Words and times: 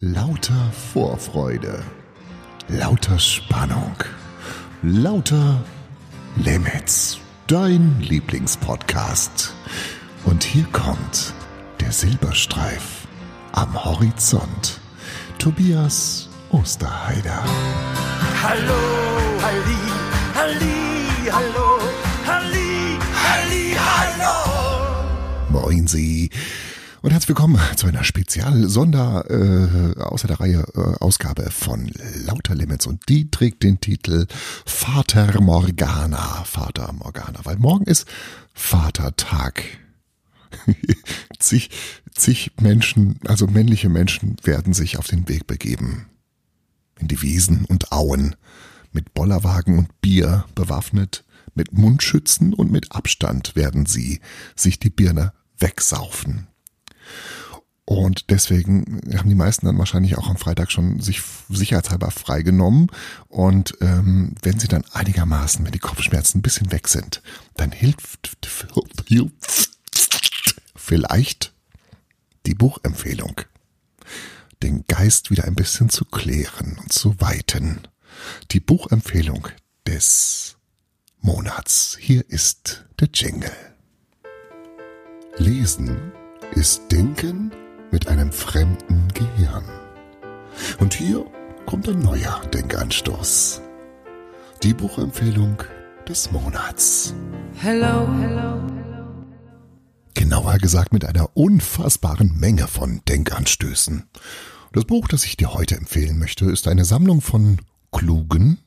Lauter 0.00 0.70
Vorfreude, 0.92 1.82
lauter 2.68 3.18
Spannung, 3.18 3.96
lauter 4.80 5.64
Limits, 6.36 7.18
dein 7.48 7.98
Lieblingspodcast. 7.98 9.52
Und 10.24 10.44
hier 10.44 10.66
kommt 10.70 11.34
der 11.80 11.90
Silberstreif 11.90 13.08
am 13.50 13.74
Horizont. 13.84 14.78
Tobias 15.40 16.28
Osterheider. 16.50 17.42
Hallo, 18.40 18.78
Halli, 19.42 19.82
Halli, 20.36 21.28
hallo, 21.28 21.80
Halli, 22.24 22.98
Halli, 23.24 23.76
hallo. 23.76 24.98
Moin 25.50 25.88
Sie. 25.88 26.30
Und 27.00 27.12
herzlich 27.12 27.28
willkommen 27.28 27.60
zu 27.76 27.86
einer 27.86 28.02
Spezial-Sonder 28.02 29.30
äh, 29.30 30.00
außer 30.00 30.26
der 30.26 30.40
Reihe 30.40 30.64
äh, 30.74 30.80
Ausgabe 30.98 31.48
von 31.52 31.92
Lauter 32.26 32.56
Limits 32.56 32.88
und 32.88 33.08
die 33.08 33.30
trägt 33.30 33.62
den 33.62 33.78
Titel 33.78 34.26
Vater 34.66 35.40
Morgana. 35.40 36.42
Vater 36.42 36.92
Morgana, 36.92 37.38
weil 37.44 37.56
morgen 37.56 37.84
ist 37.84 38.04
Vatertag. 38.52 39.62
zig, 41.38 41.70
zig 42.16 42.50
Menschen, 42.60 43.20
also 43.26 43.46
männliche 43.46 43.88
Menschen 43.88 44.34
werden 44.42 44.72
sich 44.72 44.98
auf 44.98 45.06
den 45.06 45.28
Weg 45.28 45.46
begeben. 45.46 46.06
In 46.98 47.06
die 47.06 47.22
Wiesen 47.22 47.64
und 47.66 47.92
Auen, 47.92 48.34
mit 48.90 49.14
Bollerwagen 49.14 49.78
und 49.78 50.00
Bier 50.00 50.46
bewaffnet, 50.56 51.24
mit 51.54 51.72
Mundschützen 51.72 52.52
und 52.54 52.72
mit 52.72 52.90
Abstand 52.90 53.54
werden 53.54 53.86
sie 53.86 54.20
sich 54.56 54.80
die 54.80 54.90
Birne 54.90 55.32
wegsaufen. 55.58 56.48
Und 57.88 58.28
deswegen 58.28 59.00
haben 59.16 59.30
die 59.30 59.34
meisten 59.34 59.64
dann 59.64 59.78
wahrscheinlich 59.78 60.18
auch 60.18 60.28
am 60.28 60.36
Freitag 60.36 60.70
schon 60.70 61.00
sich 61.00 61.22
sicherheitshalber 61.48 62.10
freigenommen. 62.10 62.88
Und 63.28 63.78
ähm, 63.80 64.34
wenn 64.42 64.60
sie 64.60 64.68
dann 64.68 64.84
einigermaßen, 64.92 65.64
wenn 65.64 65.72
die 65.72 65.78
Kopfschmerzen 65.78 66.38
ein 66.38 66.42
bisschen 66.42 66.70
weg 66.70 66.86
sind, 66.86 67.22
dann 67.54 67.72
hilft 67.72 68.28
vielleicht 70.76 71.54
die 72.44 72.54
Buchempfehlung, 72.54 73.40
den 74.62 74.84
Geist 74.86 75.30
wieder 75.30 75.44
ein 75.44 75.54
bisschen 75.54 75.88
zu 75.88 76.04
klären 76.04 76.78
und 76.82 76.92
zu 76.92 77.18
weiten. 77.22 77.88
Die 78.50 78.60
Buchempfehlung 78.60 79.48
des 79.86 80.58
Monats. 81.20 81.96
Hier 81.98 82.28
ist 82.28 82.84
der 83.00 83.08
Jingle. 83.14 83.50
Lesen 85.38 86.12
ist 86.52 86.90
Denken 86.90 87.52
mit 87.90 88.08
einem 88.08 88.32
fremden 88.32 89.08
Gehirn. 89.14 89.64
Und 90.78 90.94
hier 90.94 91.24
kommt 91.66 91.88
ein 91.88 92.00
neuer 92.00 92.40
Denkanstoß. 92.52 93.62
Die 94.62 94.74
Buchempfehlung 94.74 95.62
des 96.08 96.32
Monats. 96.32 97.14
Hello, 97.54 98.08
hello. 98.20 98.60
Genauer 100.14 100.58
gesagt 100.58 100.92
mit 100.92 101.04
einer 101.04 101.36
unfassbaren 101.36 102.38
Menge 102.38 102.66
von 102.66 103.02
Denkanstößen. 103.08 104.04
Das 104.72 104.84
Buch, 104.84 105.08
das 105.08 105.24
ich 105.24 105.36
dir 105.36 105.54
heute 105.54 105.76
empfehlen 105.76 106.18
möchte, 106.18 106.46
ist 106.46 106.66
eine 106.66 106.84
Sammlung 106.84 107.20
von 107.20 107.60
klugen, 107.92 108.58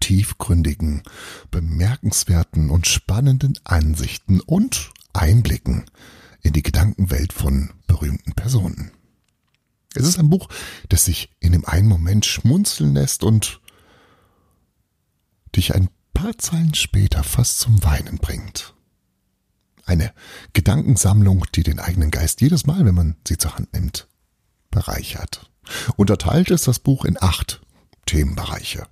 tiefgründigen, 0.00 1.02
bemerkenswerten 1.50 2.70
und 2.70 2.86
spannenden 2.86 3.58
Ansichten 3.64 4.40
und 4.40 4.92
Einblicken 5.12 5.84
in 6.44 6.52
die 6.52 6.62
Gedankenwelt 6.62 7.32
von 7.32 7.72
berühmten 7.88 8.34
Personen. 8.34 8.92
Es 9.94 10.06
ist 10.06 10.18
ein 10.18 10.30
Buch, 10.30 10.48
das 10.88 11.04
sich 11.04 11.30
in 11.40 11.52
dem 11.52 11.64
einen 11.64 11.88
Moment 11.88 12.26
schmunzeln 12.26 12.94
lässt 12.94 13.24
und 13.24 13.60
dich 15.56 15.74
ein 15.74 15.88
paar 16.12 16.36
Zeilen 16.38 16.74
später 16.74 17.24
fast 17.24 17.58
zum 17.58 17.82
Weinen 17.82 18.18
bringt. 18.18 18.74
Eine 19.86 20.12
Gedankensammlung, 20.52 21.44
die 21.54 21.62
den 21.62 21.78
eigenen 21.78 22.10
Geist 22.10 22.40
jedes 22.40 22.66
Mal, 22.66 22.84
wenn 22.84 22.94
man 22.94 23.16
sie 23.26 23.38
zur 23.38 23.56
Hand 23.56 23.72
nimmt, 23.72 24.08
bereichert. 24.70 25.50
Unterteilt 25.96 26.50
ist 26.50 26.68
das 26.68 26.78
Buch 26.78 27.04
in 27.04 27.20
acht 27.20 27.60
Themenbereiche. 28.06 28.86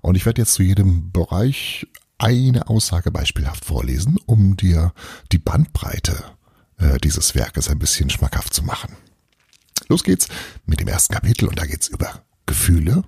Und 0.00 0.16
ich 0.16 0.26
werde 0.26 0.42
jetzt 0.42 0.54
zu 0.54 0.62
jedem 0.62 1.12
Bereich 1.12 1.86
eine 2.18 2.68
Aussage 2.68 3.10
beispielhaft 3.10 3.64
vorlesen, 3.64 4.18
um 4.26 4.56
dir 4.56 4.92
die 5.32 5.38
Bandbreite 5.38 6.35
äh, 6.78 6.98
dieses 6.98 7.34
Werkes 7.34 7.68
ein 7.68 7.78
bisschen 7.78 8.10
schmackhaft 8.10 8.54
zu 8.54 8.62
machen. 8.62 8.96
Los 9.88 10.04
geht's 10.04 10.28
mit 10.64 10.80
dem 10.80 10.88
ersten 10.88 11.14
Kapitel 11.14 11.48
und 11.48 11.58
da 11.58 11.66
geht's 11.66 11.88
über 11.88 12.22
Gefühle, 12.46 13.04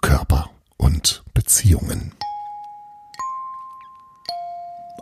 Körper 0.00 0.50
und 0.76 1.24
Beziehungen. 1.34 2.12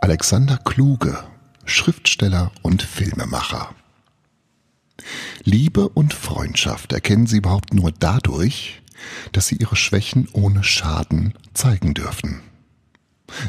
Alexander 0.01 0.57
Kluge, 0.57 1.23
Schriftsteller 1.65 2.51
und 2.61 2.83
Filmemacher. 2.83 3.73
Liebe 5.43 5.89
und 5.89 6.13
Freundschaft 6.13 6.93
erkennen 6.93 7.27
Sie 7.27 7.37
überhaupt 7.37 7.73
nur 7.73 7.91
dadurch, 7.91 8.81
dass 9.31 9.47
Sie 9.47 9.55
Ihre 9.55 9.75
Schwächen 9.75 10.27
ohne 10.31 10.63
Schaden 10.63 11.33
zeigen 11.53 11.93
dürfen. 11.93 12.41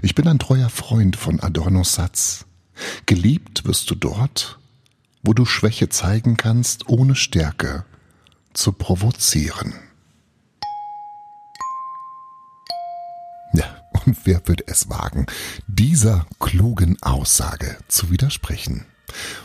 Ich 0.02 0.14
bin 0.14 0.26
ein 0.28 0.38
treuer 0.38 0.70
Freund 0.70 1.16
von 1.16 1.40
Adornos 1.40 1.94
Satz. 1.94 2.46
Geliebt 3.06 3.64
wirst 3.64 3.90
du 3.90 3.94
dort, 3.94 4.58
wo 5.22 5.32
du 5.32 5.44
Schwäche 5.44 5.88
zeigen 5.88 6.36
kannst, 6.36 6.88
ohne 6.88 7.14
Stärke 7.14 7.84
zu 8.52 8.72
provozieren. 8.72 9.74
Ja, 13.52 13.64
und 14.04 14.16
wer 14.24 14.46
würde 14.46 14.64
es 14.66 14.88
wagen, 14.88 15.26
dieser 15.66 16.26
klugen 16.38 17.00
Aussage 17.02 17.78
zu 17.88 18.10
widersprechen? 18.10 18.86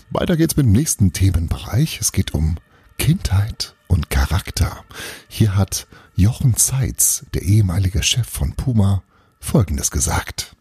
Weiter 0.09 0.37
geht's 0.37 0.57
mit 0.57 0.65
dem 0.65 0.73
nächsten 0.73 1.13
Themenbereich. 1.13 1.99
Es 2.01 2.11
geht 2.11 2.33
um 2.33 2.57
Kindheit 2.97 3.75
und 3.87 4.09
Charakter. 4.09 4.83
Hier 5.27 5.55
hat 5.55 5.87
Jochen 6.15 6.55
Zeitz, 6.55 7.25
der 7.33 7.43
ehemalige 7.43 8.03
Chef 8.03 8.27
von 8.27 8.53
Puma, 8.53 9.03
Folgendes 9.39 9.91
gesagt. 9.91 10.55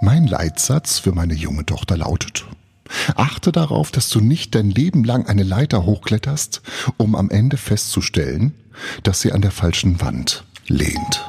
Mein 0.00 0.28
Leitsatz 0.28 1.00
für 1.00 1.10
meine 1.10 1.34
junge 1.34 1.66
Tochter 1.66 1.96
lautet, 1.96 2.46
achte 3.16 3.50
darauf, 3.50 3.90
dass 3.90 4.08
du 4.10 4.20
nicht 4.20 4.54
dein 4.54 4.70
Leben 4.70 5.02
lang 5.02 5.26
eine 5.26 5.42
Leiter 5.42 5.84
hochkletterst, 5.84 6.62
um 6.96 7.16
am 7.16 7.30
Ende 7.30 7.56
festzustellen, 7.56 8.54
dass 9.02 9.20
sie 9.20 9.32
an 9.32 9.42
der 9.42 9.50
falschen 9.50 10.00
Wand 10.00 10.44
lehnt. 10.68 11.28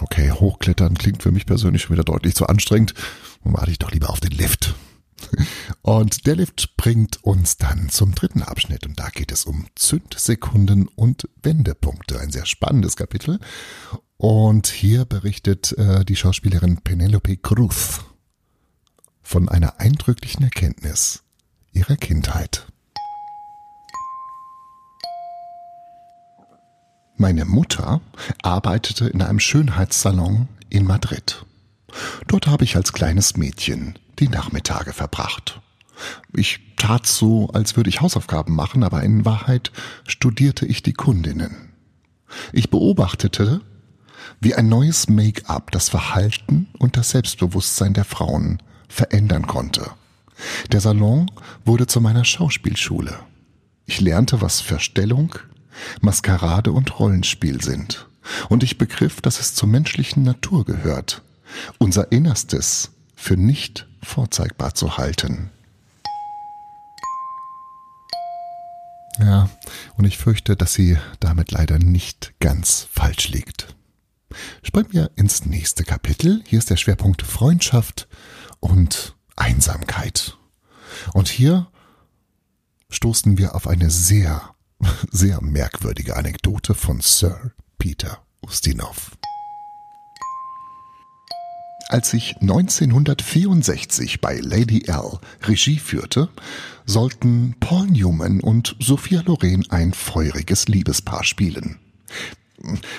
Okay, 0.00 0.30
hochklettern 0.30 0.98
klingt 0.98 1.22
für 1.22 1.32
mich 1.32 1.46
persönlich 1.46 1.82
schon 1.82 1.94
wieder 1.94 2.04
deutlich 2.04 2.34
zu 2.34 2.46
anstrengend. 2.46 2.92
Warte 3.42 3.70
ich 3.70 3.78
doch 3.78 3.90
lieber 3.90 4.10
auf 4.10 4.20
den 4.20 4.32
Lift. 4.32 4.74
Und 5.82 6.26
der 6.26 6.36
Lift 6.36 6.76
bringt 6.76 7.22
uns 7.24 7.56
dann 7.56 7.88
zum 7.88 8.14
dritten 8.14 8.42
Abschnitt 8.42 8.86
und 8.86 8.98
da 8.98 9.08
geht 9.08 9.32
es 9.32 9.44
um 9.44 9.66
Zündsekunden 9.74 10.88
und 10.88 11.28
Wendepunkte. 11.42 12.20
Ein 12.20 12.30
sehr 12.30 12.46
spannendes 12.46 12.96
Kapitel. 12.96 13.40
Und 14.16 14.66
hier 14.66 15.04
berichtet 15.04 15.72
äh, 15.78 16.04
die 16.04 16.16
Schauspielerin 16.16 16.78
Penelope 16.82 17.36
Cruz 17.38 18.00
von 19.22 19.48
einer 19.48 19.80
eindrücklichen 19.80 20.44
Erkenntnis 20.44 21.22
ihrer 21.72 21.96
Kindheit. 21.96 22.66
Meine 27.16 27.44
Mutter 27.44 28.00
arbeitete 28.42 29.08
in 29.08 29.22
einem 29.22 29.40
Schönheitssalon 29.40 30.48
in 30.70 30.86
Madrid. 30.86 31.44
Dort 32.28 32.46
habe 32.46 32.64
ich 32.64 32.76
als 32.76 32.92
kleines 32.92 33.36
Mädchen 33.36 33.98
die 34.20 34.28
Nachmittage 34.28 34.92
verbracht. 34.92 35.60
Ich 36.32 36.60
tat 36.76 37.06
so, 37.06 37.48
als 37.48 37.76
würde 37.76 37.90
ich 37.90 38.00
Hausaufgaben 38.00 38.54
machen, 38.54 38.84
aber 38.84 39.02
in 39.02 39.24
Wahrheit 39.24 39.72
studierte 40.06 40.66
ich 40.66 40.82
die 40.82 40.92
Kundinnen. 40.92 41.72
Ich 42.52 42.70
beobachtete, 42.70 43.60
wie 44.40 44.54
ein 44.54 44.68
neues 44.68 45.08
Make-up 45.08 45.70
das 45.70 45.88
Verhalten 45.88 46.68
und 46.78 46.96
das 46.96 47.10
Selbstbewusstsein 47.10 47.92
der 47.92 48.04
Frauen 48.04 48.62
verändern 48.88 49.46
konnte. 49.46 49.90
Der 50.72 50.80
Salon 50.80 51.30
wurde 51.64 51.86
zu 51.86 52.00
meiner 52.00 52.24
Schauspielschule. 52.24 53.18
Ich 53.86 54.00
lernte, 54.00 54.40
was 54.40 54.60
Verstellung, 54.60 55.34
Maskerade 56.00 56.72
und 56.72 56.98
Rollenspiel 56.98 57.62
sind. 57.62 58.06
Und 58.48 58.62
ich 58.62 58.78
begriff, 58.78 59.20
dass 59.20 59.40
es 59.40 59.54
zur 59.54 59.68
menschlichen 59.68 60.22
Natur 60.22 60.64
gehört, 60.64 61.22
unser 61.78 62.12
Innerstes 62.12 62.90
für 63.14 63.36
nicht 63.36 63.88
vorzeigbar 64.02 64.74
zu 64.74 64.96
halten. 64.96 65.50
Ja, 69.18 69.50
und 69.96 70.04
ich 70.04 70.16
fürchte, 70.18 70.56
dass 70.56 70.72
sie 70.72 70.96
damit 71.18 71.50
leider 71.50 71.78
nicht 71.78 72.32
ganz 72.40 72.88
falsch 72.90 73.28
liegt. 73.28 73.74
Springen 74.62 74.92
wir 74.92 75.10
ins 75.16 75.44
nächste 75.44 75.84
Kapitel. 75.84 76.42
Hier 76.46 76.58
ist 76.58 76.70
der 76.70 76.76
Schwerpunkt 76.76 77.22
Freundschaft 77.22 78.08
und 78.60 79.16
Einsamkeit. 79.36 80.38
Und 81.12 81.28
hier 81.28 81.68
stoßen 82.88 83.38
wir 83.38 83.54
auf 83.54 83.66
eine 83.66 83.90
sehr, 83.90 84.54
sehr 85.10 85.42
merkwürdige 85.42 86.16
Anekdote 86.16 86.74
von 86.74 87.00
Sir 87.00 87.52
Peter 87.78 88.22
Ustinov. 88.42 89.12
Als 91.90 92.14
ich 92.14 92.36
1964 92.36 94.20
bei 94.20 94.38
Lady 94.38 94.84
L 94.86 95.18
Regie 95.42 95.80
führte, 95.80 96.28
sollten 96.86 97.56
Paul 97.58 97.88
Newman 97.88 98.38
und 98.38 98.76
Sophia 98.78 99.22
Loren 99.26 99.68
ein 99.70 99.92
feuriges 99.92 100.68
Liebespaar 100.68 101.24
spielen. 101.24 101.80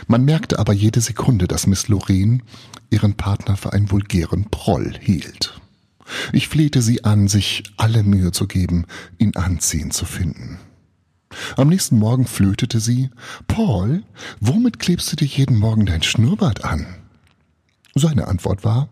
Man 0.08 0.26
merkte 0.26 0.60
aber 0.60 0.74
jede 0.74 1.00
Sekunde, 1.00 1.48
dass 1.48 1.68
Miss 1.68 1.88
Loren 1.88 2.44
ihren 2.90 3.16
Partner 3.16 3.56
für 3.56 3.72
einen 3.72 3.90
vulgären 3.92 4.50
Proll 4.52 4.94
hielt. 5.00 5.62
Ich 6.34 6.50
flehte 6.50 6.82
sie 6.82 7.06
an, 7.06 7.30
sich 7.30 7.64
alle 7.78 8.04
Mühe 8.04 8.34
zu 8.34 8.46
geben, 8.46 8.88
ihn 9.18 9.38
anziehend 9.38 9.94
zu 9.94 10.04
finden. 10.04 10.60
Am 11.56 11.70
nächsten 11.70 11.98
Morgen 11.98 12.26
flötete 12.26 12.82
sie, 12.82 13.10
Paul, 13.48 14.04
womit 14.42 14.80
klebst 14.80 15.10
du 15.14 15.16
dich 15.16 15.38
jeden 15.38 15.58
Morgen 15.58 15.86
dein 15.86 16.04
Schnurrbart 16.04 16.66
an? 16.66 16.86
Seine 17.96 18.28
Antwort 18.28 18.64
war, 18.64 18.90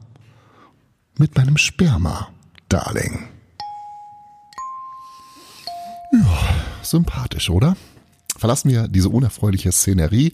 mit 1.17 1.37
meinem 1.37 1.57
Sperma, 1.57 2.29
Darling. 2.69 3.27
Ja, 6.11 6.39
sympathisch, 6.81 7.49
oder? 7.49 7.75
verlassen 8.39 8.69
wir 8.71 8.87
diese 8.87 9.09
unerfreuliche 9.09 9.71
Szenerie 9.71 10.33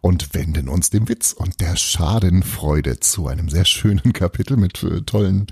und 0.00 0.34
wenden 0.34 0.68
uns 0.68 0.90
dem 0.90 1.08
Witz 1.08 1.32
und 1.32 1.60
der 1.60 1.76
Schadenfreude 1.76 2.98
zu 2.98 3.28
einem 3.28 3.48
sehr 3.48 3.64
schönen 3.64 4.12
Kapitel 4.12 4.56
mit 4.56 4.82
äh, 4.82 5.02
tollen 5.02 5.46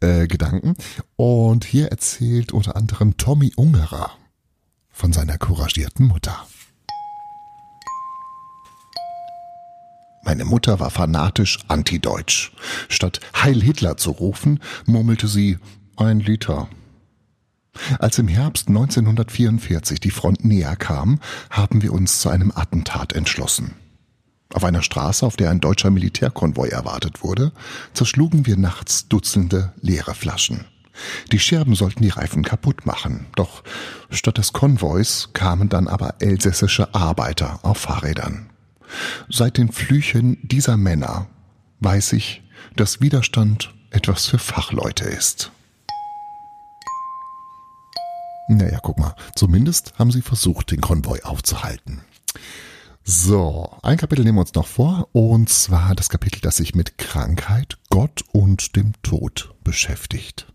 äh, 0.00 0.26
Gedanken. 0.26 0.74
Und 1.16 1.64
hier 1.64 1.88
erzählt 1.88 2.52
unter 2.52 2.76
anderem 2.76 3.16
Tommy 3.16 3.52
Ungerer 3.56 4.12
von 4.90 5.12
seiner 5.12 5.38
couragierten 5.38 6.06
Mutter. 6.06 6.46
Meine 10.30 10.44
Mutter 10.44 10.78
war 10.78 10.90
fanatisch 10.90 11.58
antideutsch. 11.66 12.52
Statt 12.88 13.18
Heil 13.34 13.60
Hitler 13.60 13.96
zu 13.96 14.12
rufen, 14.12 14.60
murmelte 14.86 15.26
sie 15.26 15.58
ein 15.96 16.20
Liter. 16.20 16.68
Als 17.98 18.16
im 18.16 18.28
Herbst 18.28 18.68
1944 18.68 19.98
die 19.98 20.12
Front 20.12 20.44
näher 20.44 20.76
kam, 20.76 21.18
haben 21.50 21.82
wir 21.82 21.92
uns 21.92 22.20
zu 22.20 22.28
einem 22.28 22.52
Attentat 22.54 23.12
entschlossen. 23.12 23.74
Auf 24.54 24.62
einer 24.62 24.82
Straße, 24.82 25.26
auf 25.26 25.36
der 25.36 25.50
ein 25.50 25.58
deutscher 25.58 25.90
Militärkonvoi 25.90 26.68
erwartet 26.68 27.24
wurde, 27.24 27.50
zerschlugen 27.92 28.46
wir 28.46 28.56
nachts 28.56 29.08
Dutzende 29.08 29.72
leere 29.80 30.14
Flaschen. 30.14 30.64
Die 31.32 31.40
Scherben 31.40 31.74
sollten 31.74 32.04
die 32.04 32.10
Reifen 32.10 32.44
kaputt 32.44 32.86
machen, 32.86 33.26
doch 33.34 33.64
statt 34.10 34.38
des 34.38 34.52
Konvois 34.52 35.26
kamen 35.32 35.68
dann 35.68 35.88
aber 35.88 36.14
elsässische 36.20 36.94
Arbeiter 36.94 37.58
auf 37.64 37.78
Fahrrädern. 37.78 38.49
Seit 39.28 39.56
den 39.56 39.70
Flüchen 39.72 40.38
dieser 40.42 40.76
Männer 40.76 41.26
weiß 41.80 42.12
ich, 42.14 42.42
dass 42.76 43.00
Widerstand 43.00 43.74
etwas 43.90 44.26
für 44.26 44.38
Fachleute 44.38 45.04
ist. 45.04 45.50
Naja, 48.48 48.80
guck 48.82 48.98
mal. 48.98 49.14
Zumindest 49.36 49.94
haben 49.98 50.10
sie 50.10 50.22
versucht, 50.22 50.72
den 50.72 50.80
Konvoi 50.80 51.22
aufzuhalten. 51.22 52.02
So, 53.04 53.78
ein 53.82 53.96
Kapitel 53.96 54.24
nehmen 54.24 54.36
wir 54.38 54.42
uns 54.42 54.54
noch 54.54 54.66
vor, 54.66 55.08
und 55.12 55.48
zwar 55.48 55.94
das 55.94 56.08
Kapitel, 56.08 56.40
das 56.40 56.56
sich 56.56 56.74
mit 56.74 56.98
Krankheit, 56.98 57.78
Gott 57.88 58.24
und 58.32 58.76
dem 58.76 58.92
Tod 59.02 59.54
beschäftigt. 59.64 60.52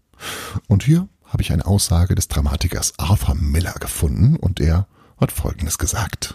Und 0.67 0.83
hier 0.83 1.07
habe 1.25 1.41
ich 1.41 1.51
eine 1.51 1.65
Aussage 1.65 2.15
des 2.15 2.27
Dramatikers 2.27 2.93
Arthur 2.97 3.35
Miller 3.35 3.73
gefunden, 3.73 4.35
und 4.35 4.59
er 4.59 4.87
hat 5.17 5.31
Folgendes 5.31 5.77
gesagt. 5.77 6.31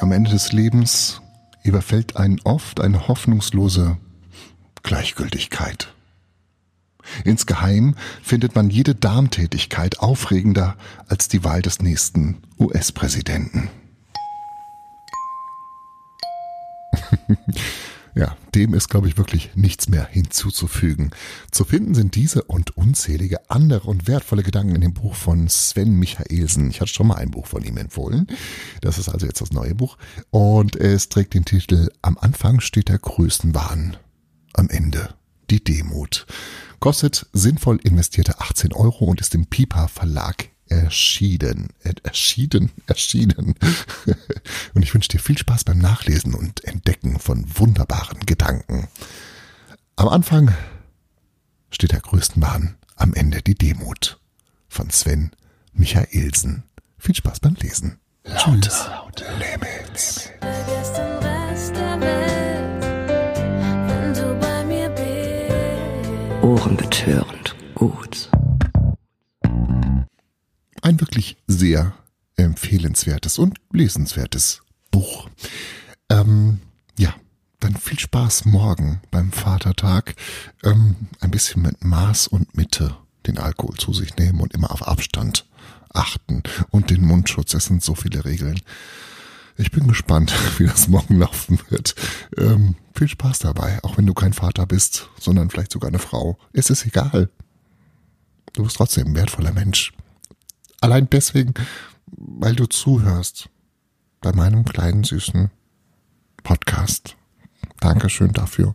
Am 0.00 0.12
Ende 0.12 0.30
des 0.30 0.52
Lebens 0.52 1.20
überfällt 1.62 2.16
einen 2.16 2.40
oft 2.44 2.80
eine 2.80 3.06
hoffnungslose 3.06 3.98
Gleichgültigkeit. 4.82 5.92
Insgeheim 7.24 7.94
findet 8.22 8.54
man 8.54 8.70
jede 8.70 8.94
Darmtätigkeit 8.94 10.00
aufregender 10.00 10.76
als 11.08 11.28
die 11.28 11.44
Wahl 11.44 11.60
des 11.60 11.82
nächsten 11.82 12.38
US-Präsidenten. 12.58 13.68
ja, 18.14 18.36
dem 18.54 18.74
ist, 18.74 18.88
glaube 18.88 19.08
ich, 19.08 19.16
wirklich 19.16 19.50
nichts 19.54 19.88
mehr 19.88 20.06
hinzuzufügen. 20.06 21.10
Zu 21.50 21.64
finden 21.64 21.94
sind 21.94 22.14
diese 22.14 22.42
und 22.44 22.76
unzählige 22.76 23.50
andere 23.50 23.88
und 23.88 24.08
wertvolle 24.08 24.42
Gedanken 24.42 24.74
in 24.74 24.80
dem 24.80 24.94
Buch 24.94 25.14
von 25.14 25.48
Sven 25.48 25.92
Michaelsen. 25.92 26.70
Ich 26.70 26.80
hatte 26.80 26.92
schon 26.92 27.06
mal 27.06 27.16
ein 27.16 27.30
Buch 27.30 27.46
von 27.46 27.62
ihm 27.62 27.76
empfohlen. 27.76 28.26
Das 28.80 28.98
ist 28.98 29.08
also 29.08 29.26
jetzt 29.26 29.40
das 29.40 29.52
neue 29.52 29.74
Buch. 29.74 29.96
Und 30.30 30.76
es 30.76 31.08
trägt 31.08 31.34
den 31.34 31.44
Titel 31.44 31.90
Am 32.02 32.18
Anfang 32.18 32.60
steht 32.60 32.88
der 32.88 32.98
Größenwahn. 32.98 33.96
Am 34.54 34.68
Ende 34.68 35.14
die 35.50 35.62
Demut. 35.62 36.26
Kostet 36.80 37.26
sinnvoll 37.32 37.78
investierte 37.82 38.40
18 38.40 38.72
Euro 38.72 39.04
und 39.04 39.20
ist 39.20 39.34
im 39.34 39.46
Pipa 39.46 39.88
Verlag 39.88 40.48
erschienen. 40.70 41.68
Äh, 41.82 41.94
erschienen, 42.02 42.70
erschienen. 42.86 43.54
und 44.74 44.82
ich 44.82 44.94
wünsche 44.94 45.08
dir 45.08 45.18
viel 45.18 45.36
Spaß 45.36 45.64
beim 45.64 45.78
Nachlesen 45.78 46.34
und 46.34 46.64
Entdecken 46.64 47.18
von 47.18 47.44
wunderbaren 47.58 48.20
Gedanken. 48.20 48.88
Am 49.96 50.08
Anfang 50.08 50.54
steht 51.70 51.92
der 51.92 52.00
größten 52.00 52.40
Bahn, 52.40 52.76
am 52.96 53.12
Ende 53.12 53.42
die 53.42 53.54
Demut. 53.54 54.18
Von 54.68 54.88
Sven 54.90 55.32
Michaelsen. 55.72 56.62
Viel 56.98 57.14
Spaß 57.14 57.40
beim 57.40 57.54
Lesen. 57.56 57.98
Lauter. 58.24 58.70
Lauter 58.88 59.26
Limits. 59.38 60.30
ohrenbetörend 66.42 67.54
gut. 67.74 68.30
Ein 71.00 71.06
wirklich 71.06 71.38
sehr 71.46 71.94
empfehlenswertes 72.36 73.38
und 73.38 73.58
lesenswertes 73.72 74.60
Buch. 74.90 75.30
Ähm, 76.10 76.60
ja, 76.98 77.14
dann 77.58 77.74
viel 77.74 77.98
Spaß 77.98 78.44
morgen 78.44 79.00
beim 79.10 79.32
Vatertag. 79.32 80.14
Ähm, 80.62 80.96
ein 81.20 81.30
bisschen 81.30 81.62
mit 81.62 81.82
Maß 81.82 82.28
und 82.28 82.54
Mitte 82.54 82.96
den 83.26 83.38
Alkohol 83.38 83.76
zu 83.76 83.94
sich 83.94 84.16
nehmen 84.16 84.40
und 84.40 84.52
immer 84.52 84.72
auf 84.72 84.86
Abstand 84.86 85.46
achten 85.88 86.42
und 86.70 86.90
den 86.90 87.02
Mundschutz. 87.02 87.54
Es 87.54 87.64
sind 87.64 87.82
so 87.82 87.94
viele 87.94 88.26
Regeln. 88.26 88.60
Ich 89.56 89.70
bin 89.70 89.88
gespannt, 89.88 90.34
wie 90.58 90.66
das 90.66 90.88
morgen 90.88 91.18
laufen 91.18 91.58
wird. 91.70 91.94
Ähm, 92.36 92.76
viel 92.94 93.08
Spaß 93.08 93.38
dabei, 93.38 93.82
auch 93.84 93.96
wenn 93.96 94.06
du 94.06 94.12
kein 94.12 94.34
Vater 94.34 94.66
bist, 94.66 95.08
sondern 95.18 95.48
vielleicht 95.48 95.72
sogar 95.72 95.88
eine 95.88 95.98
Frau. 95.98 96.38
Es 96.52 96.68
ist 96.68 96.84
egal. 96.84 97.30
Du 98.52 98.64
bist 98.64 98.76
trotzdem 98.76 99.06
ein 99.06 99.14
wertvoller 99.14 99.52
Mensch. 99.52 99.94
Allein 100.80 101.08
deswegen, 101.10 101.54
weil 102.06 102.54
du 102.54 102.66
zuhörst 102.66 103.48
bei 104.20 104.32
meinem 104.32 104.64
kleinen 104.64 105.04
süßen 105.04 105.50
Podcast. 106.42 107.16
Dankeschön 107.80 108.32
dafür 108.32 108.74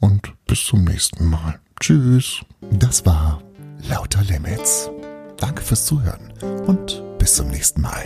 und 0.00 0.32
bis 0.46 0.64
zum 0.66 0.84
nächsten 0.84 1.26
Mal. 1.26 1.60
Tschüss. 1.80 2.40
Das 2.70 3.06
war 3.06 3.42
Lauter 3.88 4.22
Limits. 4.22 4.90
Danke 5.38 5.62
fürs 5.62 5.86
Zuhören 5.86 6.32
und 6.66 7.02
bis 7.18 7.36
zum 7.36 7.48
nächsten 7.48 7.80
Mal. 7.80 8.04